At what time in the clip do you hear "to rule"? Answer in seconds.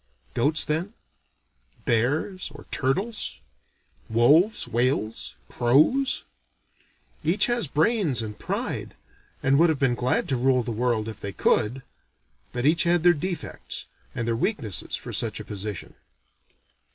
10.29-10.63